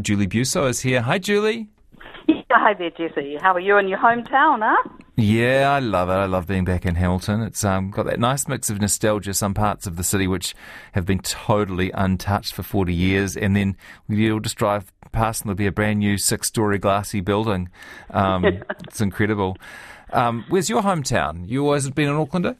Julie 0.00 0.26
Biuso 0.26 0.68
is 0.68 0.80
here. 0.80 1.02
Hi, 1.02 1.18
Julie. 1.18 1.68
Yeah, 2.26 2.42
hi 2.50 2.74
there, 2.74 2.90
Jesse. 2.90 3.36
How 3.40 3.52
are 3.54 3.60
you 3.60 3.76
in 3.78 3.88
your 3.88 3.98
hometown, 3.98 4.60
huh? 4.62 4.88
Yeah, 5.16 5.70
I 5.70 5.80
love 5.80 6.08
it. 6.08 6.12
I 6.12 6.24
love 6.24 6.46
being 6.46 6.64
back 6.64 6.86
in 6.86 6.94
Hamilton. 6.94 7.42
It's 7.42 7.64
um, 7.64 7.90
got 7.90 8.06
that 8.06 8.18
nice 8.18 8.48
mix 8.48 8.70
of 8.70 8.80
nostalgia, 8.80 9.34
some 9.34 9.54
parts 9.54 9.86
of 9.86 9.96
the 9.96 10.04
city 10.04 10.26
which 10.26 10.54
have 10.92 11.04
been 11.04 11.18
totally 11.18 11.90
untouched 11.92 12.54
for 12.54 12.62
40 12.62 12.94
years, 12.94 13.36
and 13.36 13.54
then 13.54 13.76
you'll 14.08 14.40
just 14.40 14.56
drive 14.56 14.92
past 15.12 15.42
and 15.42 15.48
there'll 15.48 15.56
be 15.56 15.66
a 15.66 15.72
brand 15.72 15.98
new 15.98 16.16
six 16.16 16.48
story 16.48 16.78
glassy 16.78 17.20
building. 17.20 17.68
Um, 18.10 18.44
it's 18.84 19.00
incredible. 19.00 19.56
Um, 20.12 20.44
where's 20.48 20.70
your 20.70 20.82
hometown? 20.82 21.48
You 21.48 21.64
always 21.64 21.88
been 21.90 22.08
an 22.08 22.16
Aucklander? 22.16 22.56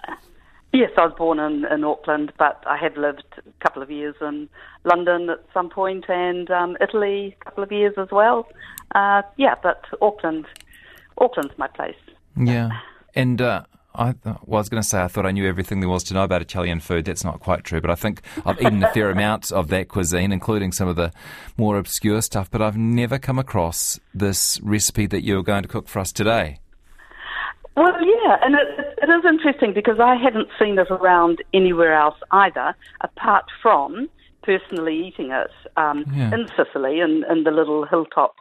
Yes, 0.72 0.90
I 0.96 1.06
was 1.06 1.14
born 1.18 1.40
in, 1.40 1.64
in 1.64 1.82
Auckland, 1.82 2.32
but 2.38 2.62
I 2.64 2.76
have 2.76 2.96
lived 2.96 3.24
a 3.38 3.64
couple 3.64 3.82
of 3.82 3.90
years 3.90 4.14
in 4.20 4.48
London 4.84 5.28
at 5.28 5.44
some 5.52 5.68
point 5.68 6.04
and 6.08 6.48
um, 6.50 6.76
Italy 6.80 7.36
a 7.40 7.44
couple 7.44 7.64
of 7.64 7.72
years 7.72 7.94
as 7.98 8.08
well. 8.12 8.46
Uh, 8.94 9.22
yeah, 9.36 9.56
but 9.60 9.84
Auckland, 10.00 10.46
Auckland's 11.18 11.58
my 11.58 11.66
place. 11.66 11.96
Yeah, 12.36 12.70
and 13.16 13.42
uh, 13.42 13.64
I, 13.94 14.14
well, 14.24 14.38
I 14.46 14.46
was 14.46 14.68
going 14.68 14.82
to 14.82 14.88
say 14.88 15.02
I 15.02 15.08
thought 15.08 15.26
I 15.26 15.32
knew 15.32 15.48
everything 15.48 15.80
there 15.80 15.88
was 15.88 16.04
to 16.04 16.14
know 16.14 16.22
about 16.22 16.40
Italian 16.40 16.78
food. 16.78 17.04
That's 17.04 17.24
not 17.24 17.40
quite 17.40 17.64
true, 17.64 17.80
but 17.80 17.90
I 17.90 17.96
think 17.96 18.22
I've 18.46 18.60
eaten 18.60 18.82
a 18.84 18.92
fair 18.92 19.10
amount 19.10 19.50
of 19.50 19.68
that 19.68 19.88
cuisine, 19.88 20.30
including 20.30 20.70
some 20.70 20.86
of 20.86 20.94
the 20.94 21.12
more 21.56 21.76
obscure 21.76 22.22
stuff. 22.22 22.48
But 22.50 22.62
I've 22.62 22.76
never 22.76 23.18
come 23.18 23.38
across 23.38 23.98
this 24.14 24.60
recipe 24.60 25.06
that 25.06 25.24
you're 25.24 25.42
going 25.42 25.62
to 25.62 25.68
cook 25.68 25.88
for 25.88 25.98
us 25.98 26.12
today. 26.12 26.60
Well, 27.76 27.92
yeah, 28.00 28.36
and 28.42 28.54
it, 28.54 28.89
it 29.02 29.08
is 29.08 29.24
interesting 29.28 29.72
because 29.74 29.98
I 30.00 30.14
haven't 30.16 30.48
seen 30.58 30.78
it 30.78 30.90
around 30.90 31.42
anywhere 31.54 31.94
else 31.94 32.16
either, 32.30 32.74
apart 33.00 33.46
from 33.62 34.08
personally 34.42 35.06
eating 35.06 35.30
it 35.30 35.50
um, 35.76 36.04
yeah. 36.14 36.32
in 36.34 36.46
Sicily, 36.56 37.00
in, 37.00 37.24
in 37.30 37.44
the 37.44 37.50
little 37.50 37.86
hilltop 37.86 38.34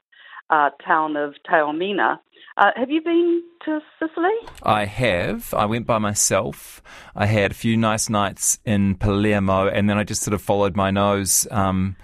uh, 0.49 0.69
town 0.85 1.15
of 1.15 1.35
Taormina. 1.49 2.19
Uh, 2.57 2.71
have 2.75 2.89
you 2.89 3.01
been 3.01 3.43
to 3.63 3.79
Sicily? 3.99 4.35
I 4.63 4.85
have. 4.85 5.53
I 5.53 5.65
went 5.65 5.85
by 5.85 5.97
myself. 5.97 6.81
I 7.15 7.25
had 7.25 7.51
a 7.51 7.53
few 7.53 7.77
nice 7.77 8.09
nights 8.09 8.59
in 8.65 8.95
Palermo, 8.95 9.67
and 9.67 9.89
then 9.89 9.97
I 9.97 10.03
just 10.03 10.23
sort 10.23 10.33
of 10.33 10.41
followed 10.41 10.75
my 10.75 10.91
nose. 10.91 11.47
Um, 11.51 11.95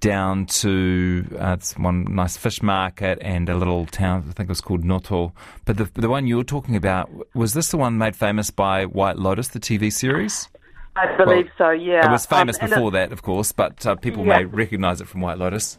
down 0.00 0.46
to 0.46 1.24
uh, 1.38 1.56
one 1.76 2.04
nice 2.14 2.36
fish 2.36 2.62
market 2.62 3.18
and 3.20 3.48
a 3.48 3.56
little 3.56 3.86
town, 3.86 4.26
I 4.28 4.32
think 4.32 4.48
it 4.48 4.48
was 4.48 4.60
called 4.60 4.84
Noto. 4.84 5.32
But 5.64 5.76
the, 5.76 5.90
the 5.94 6.08
one 6.08 6.26
you 6.26 6.36
were 6.36 6.44
talking 6.44 6.76
about, 6.76 7.10
was 7.34 7.54
this 7.54 7.68
the 7.68 7.76
one 7.76 7.98
made 7.98 8.16
famous 8.16 8.50
by 8.50 8.84
White 8.84 9.18
Lotus, 9.18 9.48
the 9.48 9.60
TV 9.60 9.92
series? 9.92 10.48
I 10.96 11.14
believe 11.16 11.46
well, 11.58 11.68
so, 11.68 11.70
yeah. 11.70 12.06
It 12.06 12.10
was 12.10 12.26
famous 12.26 12.56
um, 12.60 12.70
before 12.70 12.90
that, 12.92 13.12
of 13.12 13.22
course, 13.22 13.52
but 13.52 13.84
uh, 13.86 13.96
people 13.96 14.24
yeah. 14.24 14.38
may 14.38 14.44
recognise 14.44 15.00
it 15.00 15.08
from 15.08 15.20
White 15.20 15.38
Lotus. 15.38 15.78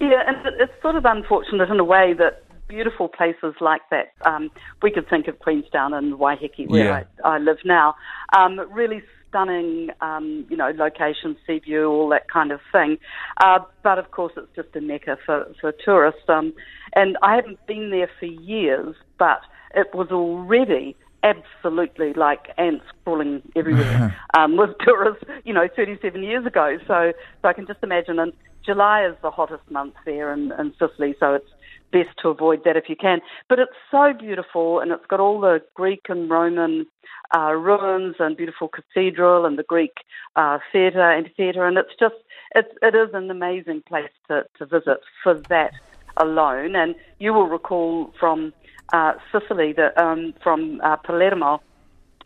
Yeah, 0.00 0.22
and 0.26 0.36
it's 0.58 0.72
sort 0.82 0.96
of 0.96 1.04
unfortunate 1.04 1.70
in 1.70 1.78
a 1.78 1.84
way 1.84 2.14
that 2.18 2.44
beautiful 2.68 3.06
places 3.06 3.54
like 3.60 3.82
that, 3.90 4.12
um, 4.24 4.50
we 4.82 4.90
could 4.90 5.08
think 5.08 5.28
of 5.28 5.38
Queenstown 5.38 5.92
and 5.92 6.14
Waiheke, 6.14 6.68
where 6.68 6.84
yeah. 6.84 7.04
I, 7.22 7.34
I, 7.34 7.38
live 7.38 7.58
now, 7.64 7.94
um, 8.32 8.58
really 8.70 9.02
stunning, 9.32 9.88
um, 10.02 10.44
you 10.50 10.56
know, 10.56 10.72
location, 10.76 11.36
sea 11.46 11.58
view, 11.58 11.86
all 11.86 12.08
that 12.10 12.30
kind 12.30 12.52
of 12.52 12.60
thing. 12.70 12.98
Uh, 13.42 13.60
but 13.82 13.98
of 13.98 14.10
course, 14.10 14.34
it's 14.36 14.54
just 14.54 14.68
a 14.76 14.80
mecca 14.80 15.16
for, 15.24 15.46
for 15.60 15.72
tourists. 15.84 16.28
Um, 16.28 16.52
and 16.94 17.16
I 17.22 17.34
haven't 17.36 17.66
been 17.66 17.90
there 17.90 18.10
for 18.20 18.26
years, 18.26 18.94
but 19.18 19.40
it 19.74 19.88
was 19.94 20.08
already 20.10 20.94
absolutely 21.22 22.12
like 22.14 22.48
ants 22.58 22.84
crawling 23.04 23.42
everywhere 23.56 24.14
um, 24.36 24.56
with 24.56 24.70
tourists, 24.80 25.24
you 25.44 25.54
know, 25.54 25.66
37 25.74 26.22
years 26.22 26.44
ago. 26.44 26.76
So, 26.86 27.12
so 27.40 27.48
I 27.48 27.52
can 27.54 27.66
just 27.66 27.82
imagine. 27.82 28.18
And 28.18 28.32
July 28.64 29.06
is 29.06 29.16
the 29.22 29.30
hottest 29.30 29.68
month 29.70 29.94
there 30.04 30.32
in, 30.32 30.52
in 30.58 30.72
Sicily, 30.78 31.14
so 31.18 31.34
it's 31.34 31.50
best 31.92 32.16
to 32.22 32.28
avoid 32.28 32.64
that 32.64 32.76
if 32.76 32.88
you 32.88 32.96
can. 32.96 33.20
But 33.48 33.58
it's 33.58 33.72
so 33.90 34.12
beautiful, 34.18 34.80
and 34.80 34.92
it's 34.92 35.06
got 35.06 35.20
all 35.20 35.40
the 35.40 35.62
Greek 35.74 36.06
and 36.08 36.30
Roman 36.30 36.86
uh, 37.34 37.52
ruins 37.52 38.16
and 38.18 38.36
beautiful 38.36 38.68
cathedral 38.68 39.46
and 39.46 39.58
the 39.58 39.62
Greek 39.62 39.92
uh, 40.36 40.58
theatre, 40.70 41.12
amphitheatre, 41.12 41.66
and 41.66 41.78
it's 41.78 41.94
just 41.98 42.14
it's 42.54 42.72
it 42.82 42.94
is 42.94 43.14
an 43.14 43.30
amazing 43.30 43.82
place 43.82 44.10
to, 44.28 44.44
to 44.58 44.66
visit 44.66 45.00
for 45.22 45.34
that 45.48 45.72
alone. 46.16 46.76
And 46.76 46.94
you 47.18 47.32
will 47.32 47.48
recall 47.48 48.12
from 48.18 48.52
uh, 48.92 49.14
Sicily 49.30 49.72
that 49.74 49.96
um, 49.98 50.34
from 50.42 50.80
uh, 50.82 50.96
Palermo 50.96 51.62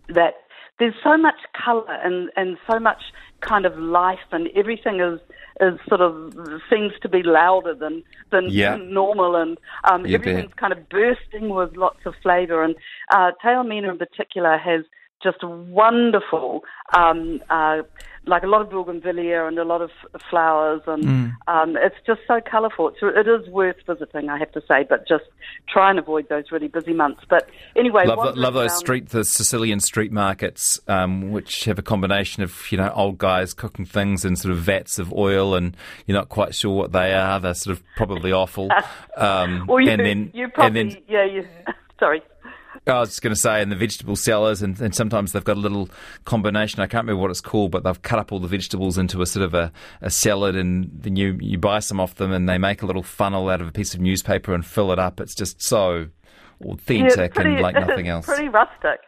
that 0.09 0.35
there's 0.79 0.95
so 1.03 1.17
much 1.17 1.37
colour 1.65 1.91
and, 1.91 2.31
and 2.37 2.59
so 2.71 2.79
much 2.79 3.03
kind 3.41 3.67
of 3.67 3.79
life 3.79 4.19
and 4.33 4.49
everything 4.55 5.01
is 5.01 5.21
is 5.61 5.79
sort 5.89 6.03
of 6.03 6.33
seems 6.71 6.93
to 7.01 7.09
be 7.09 7.23
louder 7.23 7.75
than 7.75 8.03
than 8.31 8.47
yeah. 8.51 8.77
normal 8.77 9.37
and 9.37 9.57
um, 9.91 10.05
everything's 10.07 10.49
bet. 10.49 10.57
kind 10.57 10.73
of 10.73 10.89
bursting 10.89 11.49
with 11.49 11.77
lots 11.77 12.01
of 12.05 12.15
flavour 12.23 12.63
and 12.63 12.75
uh, 13.11 13.33
Taormina 13.43 13.91
in 13.91 13.99
particular 13.99 14.59
has 14.59 14.85
just 15.23 15.43
wonderful, 15.43 16.63
um, 16.97 17.41
uh, 17.51 17.83
like 18.27 18.43
a 18.43 18.47
lot 18.47 18.61
of 18.61 18.71
bougainvillea 18.71 19.47
and 19.47 19.59
a 19.59 19.65
lot 19.65 19.81
of 19.81 19.91
flowers, 20.29 20.83
and 20.87 21.05
mm. 21.05 21.33
um, 21.47 21.77
it's 21.77 21.97
just 22.07 22.21
so 22.27 22.41
colourful. 22.41 22.89
It's, 22.89 22.99
it 23.03 23.29
is 23.29 23.49
worth 23.49 23.77
visiting, 23.87 24.29
I 24.29 24.39
have 24.39 24.51
to 24.53 24.61
say, 24.69 24.85
but 24.89 25.07
just 25.07 25.25
try 25.69 25.91
and 25.91 25.99
avoid 25.99 26.29
those 26.29 26.51
really 26.51 26.69
busy 26.69 26.93
months. 26.93 27.23
But 27.29 27.49
anyway, 27.77 28.07
love, 28.07 28.37
love 28.37 28.55
those 28.55 28.77
street, 28.77 29.11
the 29.11 29.25
Sicilian 29.25 29.81
street 29.81 30.13
markets, 30.13 30.81
um, 30.89 31.31
which 31.31 31.65
have 31.65 31.79
a 31.79 31.83
combination 31.83 32.43
of 32.43 32.71
you 32.71 32.79
know 32.79 32.93
old 32.95 33.19
guys 33.19 33.55
cooking 33.55 33.87
things 33.87 34.25
in 34.25 34.37
sort 34.37 34.53
of 34.53 34.59
vats 34.59 34.99
of 34.99 35.13
oil, 35.13 35.55
and 35.55 35.77
you're 36.07 36.19
not 36.19 36.29
quite 36.29 36.55
sure 36.55 36.75
what 36.75 36.93
they 36.93 37.15
are. 37.15 37.39
They're 37.39 37.55
sort 37.55 37.77
of 37.77 37.85
probably 37.97 38.33
awful. 38.33 38.71
Um, 39.17 39.65
well, 39.67 39.81
you, 39.81 39.91
and 39.91 40.05
then, 40.05 40.31
you 40.35 40.49
probably, 40.49 40.81
and 40.81 40.91
then, 40.93 41.03
yeah, 41.09 41.25
you, 41.25 41.47
sorry. 41.99 42.23
I 42.87 43.01
was 43.01 43.11
just 43.11 43.23
going 43.23 43.35
to 43.35 43.41
say, 43.41 43.63
in 43.63 43.69
the 43.69 43.77
vegetable 43.77 44.15
sellers, 44.15 44.63
and, 44.63 44.81
and, 44.81 44.95
sometimes 44.95 45.33
they've 45.33 45.43
got 45.43 45.57
a 45.57 45.61
little 45.61 45.89
combination. 46.25 46.81
I 46.81 46.87
can't 46.87 47.03
remember 47.03 47.21
what 47.21 47.33
it's 47.33 47.41
called, 47.41 47.73
but 47.73 47.83
they've 47.83 48.01
cut 48.03 48.21
up 48.21 48.31
all 48.31 48.39
the 48.39 48.47
vegetables 48.47 48.97
into 48.97 49.21
a 49.23 49.27
sort 49.27 49.45
of 49.45 49.55
a, 49.55 49.73
a 50.01 50.11
salad, 50.11 50.55
and 50.55 50.91
then 50.93 51.17
you, 51.17 51.37
you 51.41 51.59
buy 51.59 51.81
some 51.81 51.99
off 51.99 52.15
them, 52.15 52.31
and 52.31 52.49
they 52.49 52.59
make 52.59 52.83
a 52.83 52.87
little 52.87 53.03
funnel 53.03 53.49
out 53.49 53.61
of 53.61 53.67
a 53.67 53.73
piece 53.73 53.93
of 53.93 54.01
newspaper 54.01 54.55
and 54.55 54.65
fill 54.65 54.93
it 54.93 55.01
up. 55.01 55.21
It's 55.21 55.35
just 55.35 55.61
so 55.61 56.07
authentic 56.65 57.17
yeah, 57.17 57.29
pretty, 57.29 57.55
and 57.55 57.61
like 57.61 57.75
nothing 57.75 58.09
else. 58.09 58.27
Pretty 58.27 58.49
rustic. 58.49 59.01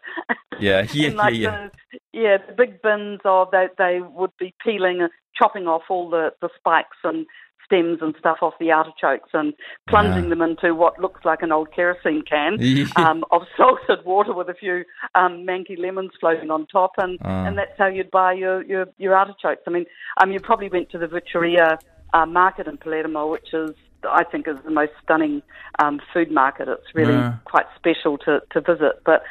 Yeah, 0.58 0.86
yeah, 0.92 1.10
like 1.10 1.34
yeah, 1.34 1.40
yeah. 1.40 1.68
The, 1.92 1.98
yeah, 2.12 2.36
the 2.48 2.54
big 2.54 2.82
bins 2.82 3.20
of 3.24 3.50
they 3.52 3.68
they 3.78 4.00
would 4.00 4.32
be 4.38 4.54
peeling, 4.64 5.02
and 5.02 5.10
chopping 5.36 5.68
off 5.68 5.82
all 5.88 6.10
the 6.10 6.32
the 6.40 6.48
spikes 6.58 6.96
and 7.04 7.26
stems 7.68 7.98
and 8.00 8.14
stuff 8.18 8.38
off 8.42 8.54
the 8.58 8.70
artichokes 8.72 9.28
and 9.34 9.52
plunging 9.88 10.24
yeah. 10.24 10.30
them 10.30 10.42
into 10.42 10.74
what 10.74 10.98
looks 10.98 11.24
like 11.24 11.42
an 11.42 11.52
old 11.52 11.72
kerosene 11.74 12.22
can 12.22 12.58
um, 12.96 13.24
of 13.30 13.42
salted 13.56 14.04
water 14.04 14.32
with 14.32 14.48
a 14.48 14.54
few 14.54 14.84
um, 15.14 15.46
manky 15.46 15.78
lemons 15.78 16.10
floating 16.18 16.50
on 16.50 16.66
top, 16.66 16.92
and, 16.98 17.20
uh. 17.24 17.28
and 17.28 17.58
that's 17.58 17.76
how 17.78 17.86
you'd 17.86 18.10
buy 18.10 18.32
your, 18.32 18.64
your, 18.64 18.86
your 18.96 19.14
artichokes. 19.14 19.62
I 19.66 19.70
mean, 19.70 19.86
um, 20.20 20.32
you 20.32 20.40
probably 20.40 20.68
went 20.68 20.90
to 20.90 20.98
the 20.98 21.06
Vucciria 21.06 21.78
uh, 22.14 22.26
market 22.26 22.66
in 22.66 22.78
Palermo, 22.78 23.30
which 23.30 23.52
is 23.52 23.70
I 24.08 24.24
think 24.24 24.46
is 24.46 24.56
the 24.64 24.70
most 24.70 24.92
stunning 25.02 25.42
um, 25.80 26.00
food 26.12 26.30
market. 26.30 26.68
It's 26.68 26.94
really 26.94 27.14
yeah. 27.14 27.36
quite 27.44 27.66
special 27.76 28.16
to, 28.18 28.40
to 28.52 28.60
visit. 28.60 29.02
But 29.04 29.24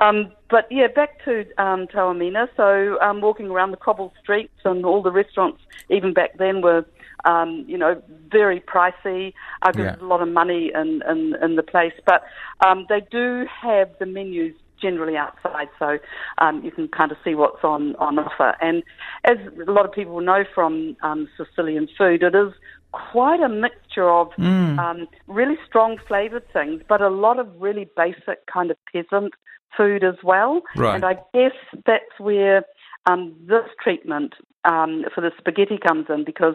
um, 0.00 0.32
but 0.48 0.66
yeah, 0.70 0.88
back 0.88 1.22
to 1.24 1.40
um, 1.58 1.86
Taormina. 1.86 2.48
So 2.56 2.98
um, 3.00 3.20
walking 3.20 3.50
around 3.50 3.70
the 3.70 3.76
cobbled 3.76 4.12
streets 4.22 4.54
and 4.64 4.84
all 4.84 5.02
the 5.02 5.12
restaurants, 5.12 5.60
even 5.90 6.12
back 6.12 6.38
then, 6.38 6.62
were 6.62 6.84
um, 7.24 7.64
you 7.66 7.78
know, 7.78 8.02
very 8.30 8.60
pricey. 8.60 9.32
Uh, 9.62 9.72
there's 9.72 9.96
yeah. 9.98 10.04
a 10.04 10.06
lot 10.06 10.22
of 10.22 10.28
money 10.28 10.70
in, 10.74 11.02
in, 11.08 11.34
in 11.42 11.56
the 11.56 11.62
place, 11.62 11.92
but 12.06 12.22
um, 12.66 12.86
they 12.88 13.02
do 13.10 13.46
have 13.62 13.90
the 13.98 14.06
menus 14.06 14.54
generally 14.80 15.16
outside, 15.16 15.68
so 15.78 15.98
um, 16.38 16.64
you 16.64 16.70
can 16.70 16.88
kind 16.88 17.12
of 17.12 17.18
see 17.22 17.34
what's 17.34 17.62
on, 17.62 17.94
on 17.96 18.18
offer. 18.18 18.56
And 18.60 18.82
as 19.24 19.36
a 19.66 19.70
lot 19.70 19.84
of 19.84 19.92
people 19.92 20.20
know 20.20 20.44
from 20.54 20.96
um, 21.02 21.28
Sicilian 21.36 21.86
food, 21.98 22.22
it 22.22 22.34
is 22.34 22.52
quite 22.92 23.40
a 23.40 23.48
mixture 23.48 24.10
of 24.10 24.28
mm. 24.38 24.78
um, 24.78 25.06
really 25.26 25.56
strong 25.66 25.98
flavoured 26.08 26.50
things, 26.52 26.82
but 26.88 27.00
a 27.00 27.08
lot 27.08 27.38
of 27.38 27.48
really 27.60 27.88
basic 27.96 28.46
kind 28.52 28.70
of 28.70 28.76
peasant 28.92 29.34
food 29.76 30.02
as 30.02 30.16
well. 30.24 30.62
Right. 30.76 30.94
And 30.94 31.04
I 31.04 31.14
guess 31.34 31.52
that's 31.86 32.18
where 32.18 32.64
um, 33.06 33.34
this 33.46 33.64
treatment 33.82 34.34
um, 34.64 35.04
for 35.14 35.20
the 35.20 35.30
spaghetti 35.38 35.78
comes 35.78 36.06
in 36.08 36.24
because 36.24 36.54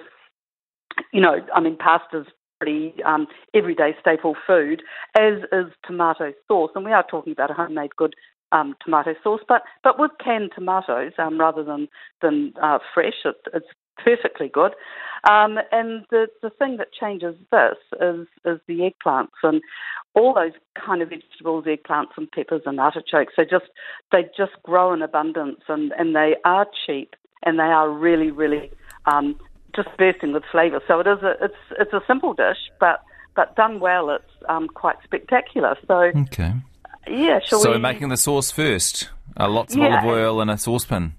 you 1.11 1.21
know, 1.21 1.37
I 1.53 1.59
mean, 1.59 1.77
pasta's 1.77 2.27
pretty 2.59 2.95
um, 3.03 3.27
everyday 3.53 3.95
staple 3.99 4.35
food, 4.47 4.81
as 5.17 5.43
is 5.51 5.71
tomato 5.85 6.33
sauce. 6.47 6.71
And 6.75 6.85
we 6.85 6.91
are 6.91 7.05
talking 7.09 7.33
about 7.33 7.51
a 7.51 7.53
homemade 7.53 7.95
good 7.95 8.15
um, 8.51 8.75
tomato 8.83 9.13
sauce, 9.23 9.41
but 9.47 9.63
but 9.83 9.99
with 9.99 10.11
canned 10.23 10.51
tomatoes 10.55 11.13
um, 11.17 11.39
rather 11.39 11.63
than 11.63 11.87
than 12.21 12.53
uh, 12.61 12.79
fresh. 12.93 13.25
It, 13.25 13.35
it's 13.53 13.67
perfectly 14.03 14.49
good. 14.49 14.73
Um, 15.29 15.57
and 15.71 16.05
the 16.11 16.27
the 16.41 16.49
thing 16.49 16.77
that 16.77 16.93
changes 16.93 17.35
this 17.51 17.77
is 17.99 18.27
is 18.45 18.59
the 18.67 18.91
eggplants 18.91 19.39
and 19.43 19.61
all 20.13 20.33
those 20.33 20.53
kind 20.85 21.01
of 21.01 21.09
vegetables, 21.09 21.65
eggplants 21.65 22.17
and 22.17 22.31
peppers 22.31 22.61
and 22.65 22.79
artichokes. 22.79 23.33
They 23.37 23.45
just 23.45 23.65
they 24.11 24.23
just 24.37 24.53
grow 24.63 24.93
in 24.93 25.01
abundance 25.01 25.61
and 25.67 25.91
and 25.97 26.15
they 26.15 26.35
are 26.45 26.67
cheap 26.85 27.15
and 27.43 27.59
they 27.59 27.63
are 27.63 27.89
really 27.89 28.31
really 28.31 28.71
um, 29.05 29.39
just 29.75 29.89
bursting 29.97 30.33
with 30.33 30.43
flavour. 30.51 30.81
So 30.87 30.99
it 30.99 31.07
is 31.07 31.21
a 31.23 31.35
it's 31.41 31.55
it's 31.79 31.93
a 31.93 32.01
simple 32.07 32.33
dish, 32.33 32.57
but 32.79 33.03
but 33.35 33.55
done 33.55 33.79
well, 33.79 34.09
it's 34.09 34.23
um, 34.47 34.67
quite 34.67 34.95
spectacular. 35.03 35.77
So 35.87 36.11
okay, 36.15 36.53
yeah. 37.07 37.39
so 37.45 37.61
we... 37.63 37.75
we're 37.75 37.79
making 37.79 38.09
the 38.09 38.17
sauce 38.17 38.51
first. 38.51 39.09
Uh, 39.37 39.49
lots 39.49 39.73
of 39.73 39.81
yeah, 39.81 40.01
olive 40.01 40.05
oil 40.05 40.41
in 40.41 40.49
a 40.49 40.57
saucepan. 40.57 41.15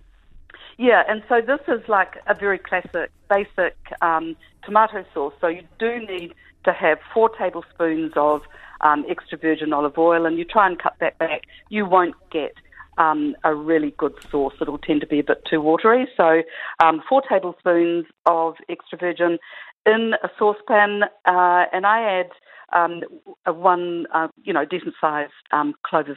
Yeah, 0.78 1.02
and 1.08 1.22
so 1.28 1.40
this 1.40 1.60
is 1.68 1.86
like 1.88 2.16
a 2.26 2.34
very 2.34 2.58
classic, 2.58 3.10
basic 3.30 3.76
um, 4.02 4.36
tomato 4.64 5.04
sauce. 5.14 5.32
So 5.40 5.48
you 5.48 5.62
do 5.78 6.00
need 6.00 6.34
to 6.64 6.72
have 6.72 6.98
four 7.14 7.30
tablespoons 7.30 8.12
of 8.16 8.42
um, 8.82 9.04
extra 9.08 9.38
virgin 9.38 9.72
olive 9.72 9.96
oil, 9.96 10.26
and 10.26 10.38
you 10.38 10.44
try 10.44 10.66
and 10.66 10.78
cut 10.78 10.96
that 11.00 11.18
back. 11.18 11.42
You 11.70 11.86
won't 11.86 12.14
get 12.30 12.54
um, 12.98 13.34
a 13.44 13.54
really 13.54 13.94
good 13.98 14.14
sauce. 14.30 14.54
It'll 14.60 14.78
tend 14.78 15.00
to 15.02 15.06
be 15.06 15.18
a 15.18 15.24
bit 15.24 15.42
too 15.48 15.60
watery. 15.60 16.08
So, 16.16 16.42
um, 16.82 17.02
four 17.08 17.22
tablespoons 17.28 18.06
of 18.26 18.54
extra 18.68 18.98
virgin 18.98 19.38
in 19.86 20.14
a 20.22 20.28
saucepan, 20.38 21.04
uh, 21.24 21.64
and 21.72 21.86
I 21.86 22.20
add 22.20 22.30
um, 22.72 23.02
a 23.46 23.52
one, 23.52 24.06
uh, 24.12 24.28
you 24.42 24.52
know, 24.52 24.64
decent 24.64 24.94
sized 25.00 25.32
um, 25.52 25.74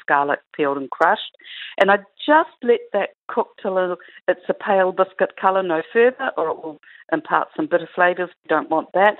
garlic 0.07 0.39
peeled 0.55 0.77
and 0.77 0.89
crushed, 0.89 1.37
and 1.79 1.91
I 1.91 1.97
just 2.25 2.49
let 2.63 2.79
that 2.93 3.09
cook 3.27 3.49
till 3.61 3.95
it's 4.27 4.41
a 4.49 4.53
pale 4.53 4.91
biscuit 4.91 5.37
colour, 5.39 5.61
no 5.61 5.81
further, 5.93 6.31
or 6.37 6.49
it 6.49 6.63
will 6.63 6.79
impart 7.13 7.49
some 7.55 7.67
bitter 7.67 7.89
flavours. 7.93 8.29
We 8.43 8.47
don't 8.47 8.69
want 8.69 8.89
that. 8.93 9.17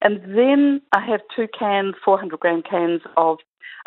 And 0.00 0.20
then 0.36 0.82
I 0.92 1.04
have 1.06 1.20
two 1.34 1.46
cans, 1.56 1.94
400 2.04 2.40
gram 2.40 2.62
cans 2.68 3.02
of 3.16 3.38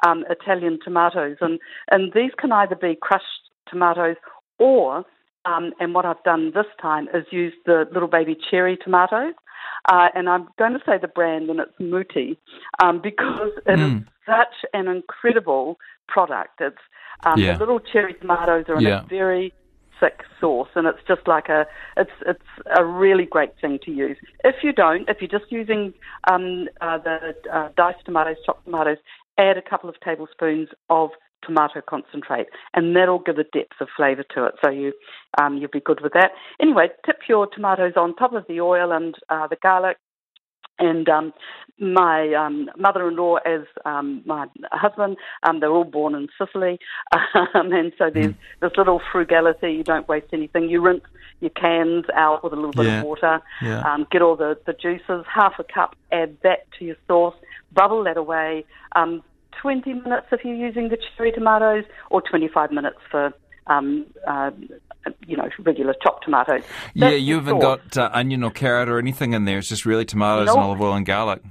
um, 0.06 0.24
Italian 0.30 0.80
tomatoes, 0.84 1.38
and 1.42 1.60
and 1.92 2.14
these 2.14 2.32
can 2.40 2.52
either 2.52 2.76
be 2.76 2.98
crushed 3.00 3.26
tomatoes 3.70 4.16
or 4.60 5.06
um, 5.46 5.74
and 5.80 5.94
what 5.94 6.06
I've 6.06 6.24
done 6.24 6.52
this 6.54 6.66
time 6.82 7.08
is 7.14 7.26
use 7.32 7.54
the 7.66 7.86
little 7.92 8.08
baby 8.08 8.38
cherry 8.50 8.78
tomatoes. 8.78 9.34
Uh, 9.90 10.08
and 10.16 10.28
I'm 10.30 10.48
going 10.58 10.74
to 10.74 10.80
say 10.86 10.98
the 11.00 11.08
brand, 11.08 11.50
and 11.50 11.60
it's 11.60 11.72
Mutti, 11.80 12.38
um, 12.82 13.02
because 13.02 13.52
it 13.66 13.78
mm. 13.80 14.02
is 14.02 14.08
such 14.26 14.70
an 14.74 14.88
incredible 14.88 15.78
product. 16.08 16.60
It's 16.60 16.78
um, 17.26 17.40
yeah. 17.40 17.54
the 17.54 17.60
little 17.60 17.80
cherry 17.80 18.16
tomatoes 18.16 18.66
are 18.68 18.78
in 18.78 18.82
yeah. 18.82 19.04
a 19.04 19.08
very 19.08 19.54
thick 20.00 20.22
sauce, 20.40 20.70
and 20.76 20.88
it's 20.88 21.00
just 21.08 21.28
like 21.28 21.50
a 21.50 21.68
it's 21.98 22.12
it's 22.26 22.42
a 22.76 22.84
really 22.84 23.26
great 23.26 23.52
thing 23.62 23.80
to 23.86 23.92
use. 23.92 24.18
If 24.44 24.56
you 24.64 24.74
don't, 24.74 25.08
if 25.08 25.18
you're 25.22 25.40
just 25.40 25.52
using 25.52 25.94
um, 26.30 26.68
uh, 26.82 26.98
the 26.98 27.36
uh, 27.52 27.70
diced 27.78 28.06
tomatoes, 28.06 28.38
chopped 28.46 28.66
tomatoes, 28.66 28.98
add 29.38 29.58
a 29.58 29.62
couple 29.62 29.90
of 29.90 30.00
tablespoons 30.02 30.70
of 30.90 31.12
tomato 31.46 31.82
concentrate, 31.88 32.48
and 32.74 32.96
that'll 32.96 33.20
give 33.20 33.38
a 33.38 33.44
depth 33.44 33.80
of 33.80 33.88
flavour 33.96 34.24
to 34.36 34.46
it. 34.46 34.56
So 34.64 34.70
you 34.70 34.94
um, 35.42 35.58
you'll 35.58 35.70
be 35.70 35.80
good 35.80 36.02
with 36.02 36.14
that. 36.14 36.32
Anyway, 36.62 36.88
tip 37.06 37.20
your 37.28 37.48
tomatoes 37.48 37.94
on 37.96 38.16
top 38.16 38.34
of 38.34 38.46
the 38.48 38.62
oil 38.62 38.92
and 38.92 39.16
uh, 39.30 39.48
the 39.48 39.58
garlic. 39.62 39.98
And 40.78 41.08
um, 41.08 41.34
my 41.80 42.34
um, 42.34 42.70
mother-in-law, 42.78 43.38
as 43.46 43.62
um, 43.86 44.22
my 44.26 44.46
husband, 44.74 45.16
um, 45.44 45.62
they're 45.62 45.72
all 45.72 45.86
born 45.86 46.16
in 46.16 46.28
Sicily, 46.38 46.80
um, 47.14 47.72
and 47.72 47.94
so 47.98 48.10
there's 48.14 48.34
mm. 48.34 48.38
this 48.62 48.72
little 48.78 49.02
frugality. 49.12 49.72
You 49.72 49.84
don't 49.84 50.08
waste 50.10 50.28
anything. 50.34 50.70
You 50.70 50.82
rinse 50.82 51.06
your 51.40 51.52
cans 51.52 52.06
out 52.14 52.44
with 52.44 52.52
a 52.52 52.58
little 52.58 52.74
bit 52.74 52.88
yeah. 52.88 53.00
of 53.00 53.06
water. 53.06 53.42
Yeah. 53.62 53.82
Um, 53.82 54.06
get 54.12 54.22
all 54.22 54.36
the, 54.36 54.58
the 54.66 54.74
juices. 54.74 55.26
Half 55.34 55.54
a 55.60 55.64
cup. 55.64 55.96
Add 56.12 56.38
that 56.44 56.68
to 56.80 56.86
your 56.86 56.98
sauce. 57.08 57.36
Bubble 57.72 58.04
that 58.04 58.18
away. 58.18 58.66
Um, 59.64 59.82
20 59.82 59.94
minutes 59.94 60.28
if 60.32 60.44
you're 60.44 60.56
using 60.56 60.90
the 60.90 60.98
cherry 61.18 61.32
tomatoes, 61.32 61.86
or 62.10 62.22
25 62.22 62.72
minutes 62.72 62.98
for 63.10 63.34
um, 63.68 64.06
uh, 64.28 64.52
you 65.28 65.38
know, 65.38 65.50
regular 65.60 65.96
chopped 66.02 66.24
tomatoes. 66.26 66.62
That's 66.96 67.12
yeah, 67.12 67.18
you 67.18 67.36
haven't 67.36 67.60
got 67.60 67.98
uh, 67.98 68.10
onion 68.14 68.44
or 68.44 68.52
carrot 68.52 68.90
or 68.90 69.00
anything 69.00 69.34
in 69.34 69.46
there. 69.46 69.58
It's 69.58 69.70
just 69.70 69.86
really 69.86 70.06
tomatoes 70.06 70.48
nope. 70.48 70.58
and 70.58 70.66
olive 70.66 70.82
oil 70.82 70.94
and 70.94 71.06
garlic. 71.06 71.42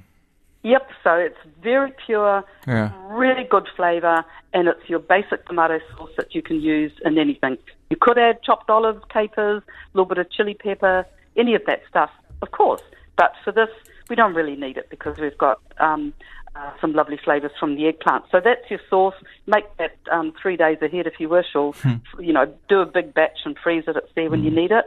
Yep, 0.63 0.89
so 1.03 1.13
it's 1.13 1.37
very 1.61 1.93
pure, 2.07 2.43
yeah. 2.65 2.91
really 3.09 3.43
good 3.43 3.67
flavour, 3.75 4.25
and 4.51 4.67
it's 4.67 4.89
your 4.89 4.97
basic 4.97 5.45
tomato 5.45 5.79
sauce 5.95 6.09
that 6.17 6.33
you 6.33 6.41
can 6.41 6.59
use 6.59 6.91
in 7.05 7.19
anything. 7.19 7.59
You 7.91 7.97
could 8.01 8.17
add 8.17 8.41
chopped 8.41 8.67
olives, 8.67 9.03
capers, 9.13 9.61
a 9.67 9.71
little 9.93 10.07
bit 10.07 10.17
of 10.17 10.31
chili 10.31 10.55
pepper, 10.55 11.05
any 11.37 11.53
of 11.53 11.61
that 11.67 11.81
stuff, 11.87 12.09
of 12.41 12.49
course. 12.49 12.81
But 13.15 13.33
for 13.43 13.51
this, 13.51 13.69
we 14.09 14.15
don't 14.15 14.33
really 14.33 14.55
need 14.55 14.77
it 14.77 14.89
because 14.89 15.19
we've 15.19 15.37
got 15.37 15.61
um, 15.77 16.13
uh, 16.55 16.71
some 16.79 16.93
lovely 16.93 17.19
flavours 17.23 17.51
from 17.59 17.75
the 17.75 17.87
eggplant. 17.87 18.25
So 18.31 18.39
that's 18.43 18.69
your 18.69 18.79
sauce. 18.89 19.15
Make 19.47 19.65
that 19.77 19.97
um, 20.11 20.33
three 20.41 20.55
days 20.55 20.77
ahead 20.81 21.07
if 21.07 21.19
you 21.19 21.29
wish, 21.29 21.47
or 21.55 21.73
hmm. 21.73 21.95
you 22.19 22.33
know, 22.33 22.45
do 22.69 22.79
a 22.79 22.85
big 22.85 23.13
batch 23.13 23.39
and 23.45 23.57
freeze 23.61 23.83
it. 23.87 23.97
It's 23.97 24.11
there 24.15 24.29
when 24.29 24.43
you 24.43 24.49
hmm. 24.49 24.57
need 24.57 24.71
it. 24.71 24.85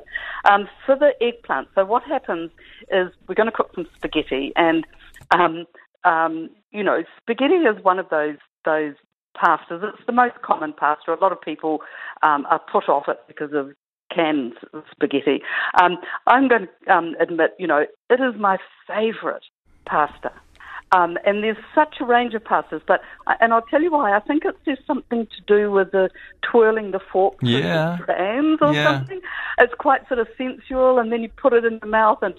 Um, 0.50 0.68
for 0.86 0.96
the 0.96 1.12
eggplant, 1.20 1.68
so 1.74 1.84
what 1.84 2.02
happens 2.04 2.50
is 2.90 3.08
we're 3.28 3.34
going 3.34 3.50
to 3.50 3.52
cook 3.52 3.70
some 3.74 3.86
spaghetti, 3.96 4.52
and 4.56 4.86
um, 5.30 5.66
um, 6.04 6.50
you 6.70 6.82
know, 6.82 7.02
spaghetti 7.20 7.54
is 7.54 7.82
one 7.82 7.98
of 7.98 8.08
those 8.10 8.36
those 8.64 8.94
pastas. 9.36 9.82
It's 9.82 10.06
the 10.06 10.12
most 10.12 10.40
common 10.42 10.72
pasta. 10.72 11.12
A 11.12 11.20
lot 11.20 11.32
of 11.32 11.40
people 11.40 11.80
um, 12.22 12.46
are 12.50 12.60
put 12.72 12.88
off 12.88 13.04
it 13.08 13.18
because 13.28 13.52
of 13.52 13.72
canned 14.14 14.54
spaghetti. 14.90 15.42
Um, 15.80 15.98
I'm 16.26 16.48
going 16.48 16.66
to 16.66 16.92
um, 16.92 17.14
admit, 17.20 17.50
you 17.58 17.66
know, 17.66 17.84
it 18.10 18.20
is 18.20 18.40
my 18.40 18.58
favourite 18.86 19.42
pasta. 19.86 20.32
Um, 20.92 21.18
and 21.26 21.44
there's 21.44 21.58
such 21.74 21.96
a 22.00 22.04
range 22.04 22.34
of 22.34 22.42
pastas, 22.44 22.80
but 22.86 23.02
and 23.40 23.52
I'll 23.52 23.62
tell 23.62 23.82
you 23.82 23.92
why. 23.92 24.16
I 24.16 24.20
think 24.20 24.44
it's 24.44 24.58
just 24.64 24.86
something 24.86 25.26
to 25.26 25.42
do 25.46 25.70
with 25.70 25.92
the 25.92 26.08
twirling 26.40 26.92
the 26.92 27.00
fork 27.12 27.36
yeah. 27.42 27.98
the 27.98 28.04
strands 28.04 28.62
or 28.62 28.72
yeah. 28.72 28.84
something. 28.84 29.20
It's 29.58 29.74
quite 29.78 30.08
sort 30.08 30.20
of 30.20 30.28
sensual, 30.38 30.98
and 30.98 31.12
then 31.12 31.22
you 31.22 31.28
put 31.28 31.52
it 31.52 31.64
in 31.66 31.78
the 31.80 31.86
mouth 31.86 32.18
and 32.22 32.34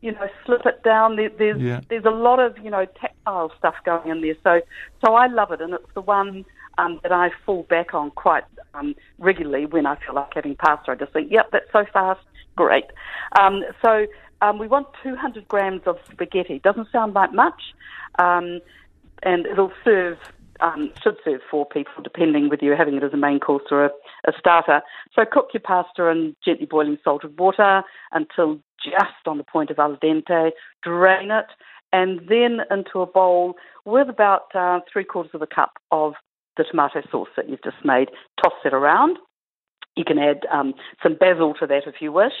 you 0.00 0.12
know 0.12 0.26
slip 0.46 0.64
it 0.64 0.82
down. 0.82 1.16
There, 1.16 1.30
there's 1.38 1.60
yeah. 1.60 1.80
there's 1.90 2.06
a 2.06 2.10
lot 2.10 2.40
of 2.40 2.56
you 2.58 2.70
know 2.70 2.86
tactile 2.98 3.52
stuff 3.58 3.74
going 3.84 4.08
in 4.08 4.22
there. 4.22 4.36
So 4.42 4.60
so 5.04 5.14
I 5.14 5.26
love 5.26 5.52
it, 5.52 5.60
and 5.60 5.74
it's 5.74 5.92
the 5.94 6.00
one 6.00 6.46
um, 6.78 7.00
that 7.02 7.12
I 7.12 7.30
fall 7.44 7.64
back 7.64 7.94
on 7.94 8.10
quite 8.12 8.44
um, 8.74 8.94
regularly 9.18 9.66
when 9.66 9.86
I 9.86 9.96
feel 9.96 10.14
like 10.14 10.32
having 10.34 10.56
pasta. 10.56 10.92
I 10.92 10.94
just 10.94 11.12
think, 11.12 11.30
yep, 11.30 11.50
that's 11.52 11.70
so 11.72 11.84
fast, 11.92 12.20
great. 12.56 12.84
Um, 13.38 13.62
so 13.82 14.06
um, 14.42 14.58
we 14.58 14.66
want 14.66 14.88
200 15.02 15.46
grams 15.48 15.82
of 15.86 15.96
spaghetti. 16.10 16.60
Doesn't 16.62 16.88
sound 16.90 17.14
like 17.14 17.32
much, 17.32 17.62
um, 18.18 18.60
and 19.22 19.46
it'll 19.46 19.72
serve. 19.84 20.18
Um, 20.60 20.92
should 21.02 21.16
serve 21.24 21.40
four 21.50 21.66
people, 21.66 22.04
depending 22.04 22.48
whether 22.48 22.64
you're 22.64 22.76
having 22.76 22.94
it 22.94 23.02
as 23.02 23.12
a 23.12 23.16
main 23.16 23.40
course 23.40 23.64
or 23.72 23.86
a, 23.86 23.90
a 24.28 24.32
starter. 24.38 24.80
So 25.12 25.24
cook 25.24 25.48
your 25.52 25.60
pasta 25.60 26.06
in 26.06 26.36
gently 26.44 26.66
boiling 26.66 26.98
salted 27.02 27.36
water 27.36 27.82
until 28.12 28.60
just 28.78 29.26
on 29.26 29.38
the 29.38 29.44
point 29.44 29.70
of 29.70 29.80
al 29.80 29.96
dente. 29.96 30.52
Drain 30.84 31.32
it, 31.32 31.46
and 31.92 32.20
then 32.28 32.60
into 32.70 33.00
a 33.00 33.06
bowl 33.06 33.54
with 33.84 34.08
about 34.08 34.54
uh, 34.54 34.80
three 34.92 35.04
quarters 35.04 35.32
of 35.34 35.42
a 35.42 35.48
cup 35.48 35.72
of 35.90 36.14
the 36.56 36.64
tomato 36.70 37.02
sauce 37.10 37.28
that 37.36 37.48
you've 37.48 37.62
just 37.64 37.84
made. 37.84 38.08
Toss 38.40 38.54
it 38.64 38.74
around. 38.74 39.18
You 39.96 40.04
can 40.04 40.18
add 40.18 40.46
um, 40.50 40.74
some 41.02 41.14
basil 41.14 41.54
to 41.60 41.66
that 41.66 41.82
if 41.86 41.96
you 42.00 42.12
wish. 42.12 42.32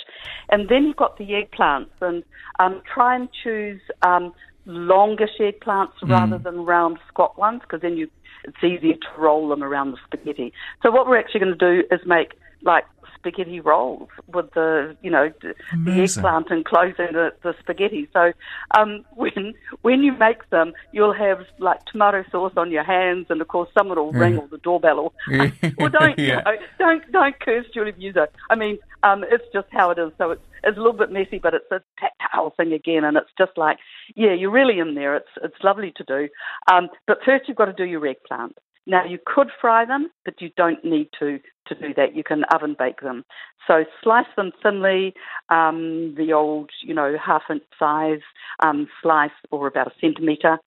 And 0.48 0.68
then 0.68 0.84
you've 0.84 0.96
got 0.96 1.18
the 1.18 1.26
eggplants, 1.26 1.90
and 2.00 2.24
um, 2.58 2.82
try 2.92 3.14
and 3.16 3.28
choose 3.42 3.80
um, 4.02 4.32
longish 4.64 5.38
eggplants 5.38 5.92
mm. 6.02 6.10
rather 6.10 6.38
than 6.38 6.64
round 6.64 6.98
squat 7.08 7.38
ones, 7.38 7.60
because 7.60 7.82
then 7.82 7.96
you, 7.96 8.08
it's 8.44 8.64
easier 8.64 8.94
to 8.94 9.20
roll 9.20 9.48
them 9.48 9.62
around 9.62 9.92
the 9.92 9.98
spaghetti. 10.06 10.52
So 10.82 10.90
what 10.90 11.06
we're 11.06 11.18
actually 11.18 11.40
going 11.40 11.58
to 11.58 11.82
do 11.82 11.86
is 11.90 12.00
make 12.06 12.34
like 12.62 12.84
spaghetti 13.22 13.60
rolls 13.60 14.08
with 14.32 14.50
the 14.52 14.96
you 15.02 15.10
know 15.10 15.30
Amazing. 15.72 15.84
the 15.84 16.02
eggplant 16.02 16.50
enclosing 16.50 17.12
the, 17.12 17.32
the 17.42 17.54
spaghetti. 17.60 18.08
So 18.12 18.32
um, 18.76 19.04
when 19.14 19.54
when 19.82 20.02
you 20.02 20.12
make 20.12 20.48
them, 20.50 20.72
you'll 20.92 21.14
have 21.14 21.44
like 21.58 21.84
tomato 21.86 22.24
sauce 22.30 22.52
on 22.56 22.70
your 22.70 22.84
hands, 22.84 23.26
and 23.30 23.40
of 23.40 23.48
course 23.48 23.68
someone 23.76 23.98
will 23.98 24.12
ring 24.12 24.38
or 24.38 24.48
the 24.48 24.58
doorbell 24.58 24.98
or 24.98 25.12
well 25.78 25.88
don't 26.00 26.18
yeah. 26.18 26.24
you 26.26 26.44
know, 26.44 26.56
don't 26.78 27.12
don't 27.12 27.40
curse 27.40 27.66
Julie 27.72 27.92
Biuso. 27.92 28.26
I 28.50 28.56
mean 28.56 28.78
um, 29.02 29.24
it's 29.30 29.44
just 29.52 29.68
how 29.70 29.90
it 29.90 29.98
is. 29.98 30.12
So 30.18 30.32
it's 30.32 30.42
it's 30.64 30.76
a 30.76 30.80
little 30.80 30.96
bit 30.96 31.10
messy, 31.10 31.38
but 31.38 31.54
it's 31.54 31.70
a 31.70 31.80
tactile 31.98 32.50
thing 32.56 32.72
again, 32.72 33.04
and 33.04 33.16
it's 33.16 33.30
just 33.38 33.52
like 33.56 33.78
yeah, 34.14 34.32
you're 34.32 34.50
really 34.50 34.78
in 34.78 34.94
there. 34.94 35.16
It's 35.16 35.28
it's 35.42 35.62
lovely 35.62 35.92
to 35.96 36.04
do. 36.04 36.28
Um, 36.70 36.88
but 37.06 37.18
first 37.24 37.48
you've 37.48 37.56
got 37.56 37.66
to 37.66 37.72
do 37.72 37.84
your 37.84 38.06
eggplant. 38.06 38.56
Now 38.86 39.04
you 39.04 39.18
could 39.24 39.48
fry 39.60 39.84
them, 39.84 40.10
but 40.24 40.40
you 40.40 40.50
don't 40.56 40.84
need 40.84 41.08
to 41.18 41.38
to 41.68 41.74
do 41.76 41.94
that. 41.94 42.16
You 42.16 42.24
can 42.24 42.42
oven 42.52 42.74
bake 42.76 43.00
them. 43.00 43.24
So 43.66 43.84
slice 44.02 44.26
them 44.36 44.50
thinly, 44.62 45.14
um, 45.48 46.14
the 46.16 46.32
old, 46.32 46.70
you 46.84 46.92
know, 46.92 47.16
half 47.24 47.42
inch 47.48 47.62
size 47.78 48.20
um, 48.64 48.88
slice 49.00 49.30
or 49.50 49.68
about 49.68 49.86
a 49.86 49.92
centimetre, 50.00 50.58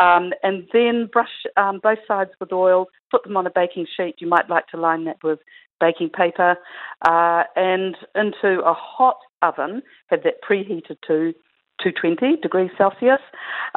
um, 0.00 0.32
and 0.42 0.66
then 0.72 1.08
brush 1.12 1.44
um, 1.56 1.80
both 1.82 1.98
sides 2.06 2.30
with 2.40 2.52
oil. 2.52 2.86
Put 3.10 3.24
them 3.24 3.36
on 3.36 3.46
a 3.46 3.50
baking 3.54 3.86
sheet. 3.96 4.16
You 4.18 4.28
might 4.28 4.48
like 4.48 4.66
to 4.68 4.78
line 4.78 5.04
that 5.04 5.22
with 5.22 5.40
baking 5.80 6.10
paper, 6.10 6.56
uh, 7.06 7.44
and 7.54 7.96
into 8.14 8.62
a 8.64 8.74
hot 8.74 9.18
oven. 9.42 9.82
Have 10.08 10.22
that 10.24 10.42
preheated 10.48 10.96
to 11.06 11.34
220 11.82 12.40
degrees 12.40 12.70
Celsius, 12.76 13.20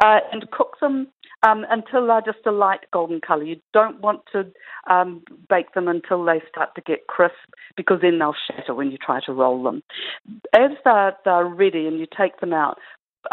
uh, 0.02 0.20
and 0.32 0.50
cook 0.50 0.76
them 0.80 1.08
um, 1.42 1.66
until 1.70 2.06
they're 2.06 2.22
just 2.22 2.46
a 2.46 2.52
light 2.52 2.80
golden 2.92 3.20
colour. 3.20 3.44
You 3.44 3.56
don't 3.72 4.00
want 4.00 4.20
to 4.32 4.46
um, 4.88 5.22
bake 5.48 5.74
them 5.74 5.88
until 5.88 6.24
they 6.24 6.40
start 6.48 6.74
to 6.74 6.80
get 6.82 7.06
crisp 7.08 7.34
because 7.76 8.00
then 8.02 8.18
they'll 8.18 8.34
shatter 8.46 8.74
when 8.74 8.90
you 8.90 8.98
try 8.98 9.20
to 9.26 9.32
roll 9.32 9.62
them. 9.62 9.82
As 10.54 10.70
they're, 10.84 11.16
they're 11.24 11.46
ready 11.46 11.86
and 11.86 11.98
you 11.98 12.06
take 12.16 12.40
them 12.40 12.52
out, 12.52 12.78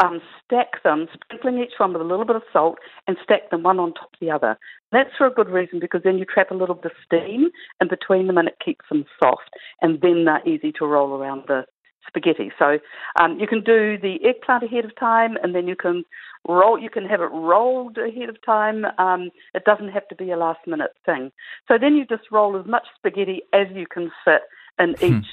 um, 0.02 0.20
stack 0.44 0.82
them, 0.84 1.08
sprinkling 1.12 1.58
each 1.58 1.78
one 1.78 1.92
with 1.92 2.02
a 2.02 2.04
little 2.04 2.24
bit 2.24 2.36
of 2.36 2.42
salt, 2.52 2.78
and 3.06 3.16
stack 3.22 3.50
them 3.50 3.62
one 3.62 3.78
on 3.78 3.92
top 3.94 4.10
of 4.12 4.20
the 4.20 4.30
other. 4.30 4.58
That's 4.92 5.10
for 5.16 5.26
a 5.26 5.32
good 5.32 5.48
reason 5.48 5.80
because 5.80 6.02
then 6.04 6.18
you 6.18 6.24
trap 6.24 6.50
a 6.50 6.54
little 6.54 6.74
bit 6.74 6.92
of 6.92 6.98
steam 7.04 7.50
in 7.80 7.88
between 7.88 8.26
them 8.26 8.38
and 8.38 8.48
it 8.48 8.56
keeps 8.64 8.84
them 8.88 9.04
soft, 9.22 9.50
and 9.82 10.00
then 10.00 10.24
they're 10.24 10.46
easy 10.48 10.72
to 10.78 10.86
roll 10.86 11.14
around 11.14 11.44
the 11.48 11.64
spaghetti. 12.10 12.50
So 12.58 12.78
um, 13.20 13.38
you 13.38 13.46
can 13.46 13.62
do 13.62 13.96
the 13.98 14.16
eggplant 14.24 14.64
ahead 14.64 14.84
of 14.84 14.94
time, 14.96 15.36
and 15.42 15.54
then 15.54 15.66
you 15.66 15.76
can 15.76 16.04
roll. 16.46 16.78
You 16.78 16.90
can 16.90 17.04
have 17.04 17.20
it 17.20 17.30
rolled 17.32 17.96
ahead 17.98 18.28
of 18.28 18.36
time. 18.44 18.84
Um, 18.98 19.30
it 19.54 19.64
doesn't 19.64 19.90
have 19.90 20.06
to 20.08 20.14
be 20.14 20.30
a 20.30 20.36
last 20.36 20.60
minute 20.66 20.92
thing. 21.06 21.32
So 21.68 21.78
then 21.80 21.96
you 21.96 22.04
just 22.04 22.30
roll 22.30 22.58
as 22.58 22.66
much 22.66 22.84
spaghetti 22.96 23.42
as 23.52 23.66
you 23.72 23.86
can 23.86 24.10
fit 24.24 24.42
in 24.78 24.94
hmm. 24.94 25.18
each 25.18 25.26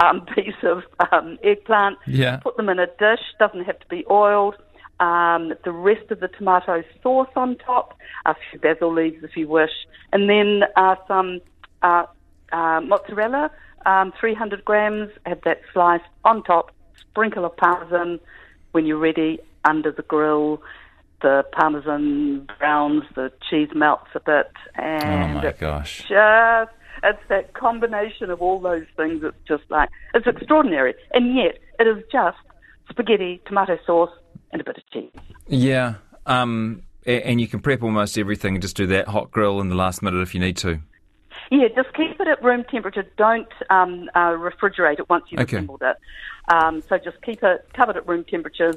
um, 0.00 0.26
piece 0.34 0.62
of 0.62 0.82
um, 1.12 1.38
eggplant. 1.44 1.98
Yeah. 2.06 2.36
Put 2.38 2.56
them 2.56 2.68
in 2.68 2.78
a 2.78 2.86
dish. 2.86 3.24
Doesn't 3.38 3.64
have 3.64 3.78
to 3.78 3.86
be 3.88 4.04
oiled. 4.10 4.56
Um, 5.00 5.54
the 5.64 5.72
rest 5.72 6.12
of 6.12 6.20
the 6.20 6.28
tomato 6.28 6.84
sauce 7.02 7.30
on 7.34 7.56
top, 7.56 7.98
a 8.24 8.34
few 8.34 8.60
basil 8.60 8.94
leaves 8.94 9.24
if 9.24 9.36
you 9.36 9.48
wish, 9.48 9.72
and 10.12 10.30
then 10.30 10.60
uh, 10.76 10.94
some 11.08 11.40
uh, 11.82 12.04
uh, 12.52 12.80
mozzarella, 12.80 13.50
um, 13.86 14.12
300 14.18 14.64
grams. 14.64 15.10
Have 15.26 15.40
that 15.44 15.60
sliced 15.72 16.04
on 16.24 16.42
top. 16.42 16.70
Sprinkle 17.00 17.44
of 17.44 17.56
parmesan 17.56 18.20
when 18.72 18.86
you're 18.86 18.98
ready 18.98 19.38
under 19.64 19.92
the 19.92 20.02
grill. 20.02 20.62
The 21.20 21.44
parmesan 21.52 22.48
browns, 22.58 23.04
the 23.14 23.30
cheese 23.48 23.68
melts 23.74 24.08
a 24.14 24.20
bit, 24.20 24.50
and 24.74 25.38
oh 25.38 25.40
my 25.40 25.52
gosh, 25.52 25.98
just 26.08 26.72
it's 27.04 27.22
that 27.28 27.54
combination 27.54 28.28
of 28.28 28.42
all 28.42 28.58
those 28.58 28.86
things. 28.96 29.22
It's 29.22 29.36
just 29.46 29.62
like 29.70 29.88
it's 30.14 30.26
extraordinary, 30.26 30.94
and 31.12 31.36
yet 31.36 31.58
it 31.78 31.86
is 31.86 32.02
just 32.10 32.38
spaghetti, 32.90 33.40
tomato 33.46 33.78
sauce, 33.86 34.10
and 34.50 34.60
a 34.60 34.64
bit 34.64 34.78
of 34.78 34.82
cheese. 34.92 35.12
Yeah, 35.46 35.94
um, 36.26 36.82
and 37.06 37.40
you 37.40 37.46
can 37.46 37.60
prep 37.60 37.82
almost 37.82 38.18
everything 38.18 38.60
just 38.60 38.76
do 38.76 38.86
that 38.88 39.08
hot 39.08 39.30
grill 39.30 39.60
in 39.60 39.68
the 39.68 39.76
last 39.76 40.02
minute 40.02 40.20
if 40.22 40.34
you 40.34 40.40
need 40.40 40.56
to. 40.58 40.80
Yeah, 41.52 41.68
just 41.68 41.92
keep 41.94 42.18
it 42.18 42.26
at 42.26 42.42
room 42.42 42.64
temperature. 42.64 43.04
Don't 43.18 43.46
um, 43.68 44.08
uh, 44.14 44.30
refrigerate 44.30 44.98
it 44.98 45.10
once 45.10 45.24
you've 45.28 45.42
okay. 45.42 45.58
assembled 45.58 45.82
it. 45.82 45.98
Um, 46.52 46.82
so 46.86 46.98
just 46.98 47.20
keep 47.22 47.42
it 47.42 47.66
covered 47.72 47.96
at 47.96 48.06
room 48.06 48.24
temperature 48.24 48.74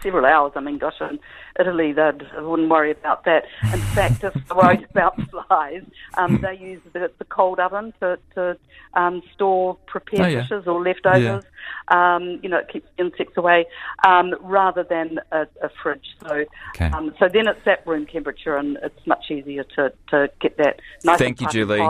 several 0.00 0.24
hours. 0.24 0.52
I 0.54 0.60
mean, 0.60 0.78
gosh, 0.78 1.00
in 1.00 1.18
Italy, 1.58 1.92
they 1.92 2.12
wouldn't 2.38 2.68
worry 2.68 2.92
about 2.92 3.24
that. 3.24 3.46
In 3.64 3.80
fact, 3.80 4.20
just 4.20 4.36
worried 4.54 4.86
about 4.90 5.20
flies. 5.28 5.82
Um, 6.14 6.40
they 6.40 6.56
use 6.56 6.80
the, 6.92 7.10
the 7.18 7.24
cold 7.24 7.58
oven 7.58 7.92
to, 7.98 8.16
to 8.34 8.56
um, 8.94 9.22
store 9.34 9.76
prepared 9.86 10.26
oh, 10.26 10.28
yeah. 10.28 10.40
dishes 10.42 10.68
or 10.68 10.82
leftovers. 10.82 11.44
Yeah. 11.90 12.16
Um, 12.16 12.38
you 12.42 12.48
know, 12.48 12.58
it 12.58 12.68
keeps 12.68 12.88
insects 12.96 13.36
away 13.36 13.66
um, 14.06 14.36
rather 14.40 14.84
than 14.84 15.18
a, 15.32 15.48
a 15.62 15.70
fridge. 15.82 16.16
So, 16.22 16.44
okay. 16.76 16.90
um, 16.92 17.12
so 17.18 17.28
then 17.28 17.48
it's 17.48 17.66
at 17.66 17.84
room 17.86 18.06
temperature, 18.06 18.56
and 18.56 18.78
it's 18.84 19.06
much 19.06 19.30
easier 19.30 19.64
to, 19.76 19.92
to 20.10 20.30
get 20.40 20.56
that 20.58 20.78
nice. 21.02 21.18
Thank 21.18 21.40
you, 21.40 21.48
Julie. 21.48 21.80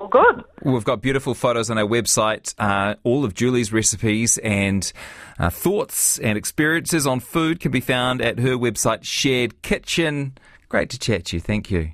Well, 0.00 0.08
good. 0.08 0.44
We've 0.62 0.84
got 0.84 1.02
beautiful 1.02 1.34
photos 1.34 1.68
on 1.68 1.76
our 1.76 1.86
website, 1.86 2.54
uh, 2.58 2.94
all 3.04 3.22
of 3.22 3.34
Julie's 3.34 3.70
recipes 3.70 4.38
and 4.38 4.90
uh, 5.38 5.50
thoughts 5.50 6.18
and 6.18 6.38
experiences 6.38 7.06
on 7.06 7.20
food 7.20 7.60
can 7.60 7.70
be 7.70 7.80
found 7.80 8.22
at 8.22 8.38
her 8.38 8.56
website, 8.56 9.04
Shared 9.04 9.60
Kitchen. 9.60 10.38
Great 10.70 10.88
to 10.90 10.98
chat 10.98 11.26
to 11.26 11.36
you. 11.36 11.40
Thank 11.40 11.70
you. 11.70 11.90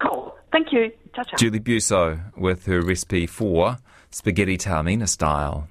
Cool. 0.00 0.34
Thank 0.50 0.72
you. 0.72 0.92
Ciao, 1.14 1.24
ciao. 1.24 1.36
Julie 1.36 1.60
Biuso 1.60 2.34
with 2.38 2.64
her 2.64 2.80
recipe 2.80 3.26
for 3.26 3.76
spaghetti 4.10 4.56
taormina 4.56 5.08
style. 5.08 5.68